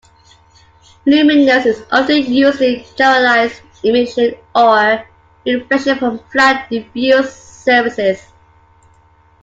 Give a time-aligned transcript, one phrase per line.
[1.05, 5.05] Luminance is often used to characterize emission or
[5.45, 8.25] reflection from flat, diffuse surfaces.